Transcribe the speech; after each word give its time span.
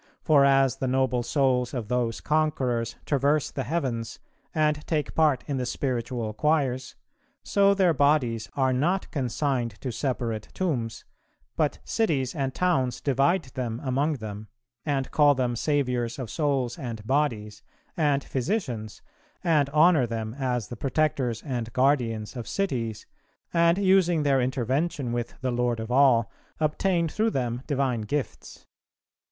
For 0.23 0.43
as 0.45 0.77
the 0.77 0.87
noble 0.87 1.21
souls 1.21 1.75
of 1.75 1.87
those 1.87 2.21
conquerors 2.21 2.95
traverse 3.05 3.51
the 3.51 3.65
heavens, 3.65 4.17
and 4.51 4.83
take 4.87 5.13
part 5.13 5.43
in 5.45 5.57
the 5.57 5.65
spiritual 5.67 6.33
choirs, 6.33 6.95
so 7.43 7.75
their 7.75 7.93
bodies 7.93 8.49
are 8.55 8.73
not 8.73 9.11
consigned 9.11 9.79
to 9.81 9.91
separate 9.91 10.47
tombs, 10.55 11.05
but 11.55 11.77
cities 11.83 12.33
and 12.33 12.51
towns 12.55 12.99
divide 12.99 13.43
them 13.53 13.79
among 13.83 14.13
them; 14.13 14.47
and 14.87 15.11
call 15.11 15.35
them 15.35 15.55
saviours 15.55 16.17
of 16.17 16.31
souls 16.31 16.79
and 16.79 17.05
bodies, 17.05 17.61
and 17.95 18.23
physicians, 18.23 19.03
and 19.43 19.69
honour 19.69 20.07
them 20.07 20.33
as 20.33 20.69
the 20.69 20.75
protectors 20.75 21.43
and 21.43 21.71
guardians 21.73 22.35
of 22.35 22.47
cities, 22.47 23.05
and, 23.53 23.77
using 23.77 24.23
their 24.23 24.41
intervention 24.41 25.11
with 25.13 25.35
the 25.41 25.51
Lord 25.51 25.79
of 25.79 25.91
all, 25.91 26.31
obtain 26.59 27.07
through 27.07 27.29
them 27.29 27.61
divine 27.67 28.01
gifts. 28.01 28.65